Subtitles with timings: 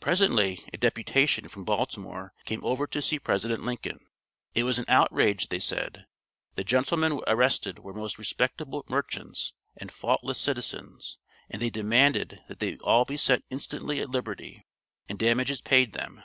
[0.00, 4.00] Presently a deputation from Baltimore came over to see President Lincoln.
[4.52, 6.06] It was an outrage, they said;
[6.56, 12.78] the gentlemen arrested were most respectable merchants and faultless citizens, and they demanded that they
[12.78, 14.66] all be set instantly at liberty
[15.08, 16.24] and damages paid them.